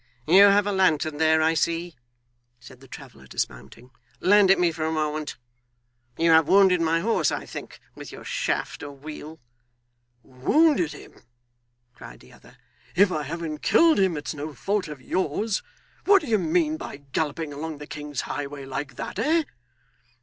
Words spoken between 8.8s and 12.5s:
or wheel.' 'Wounded him!' cried the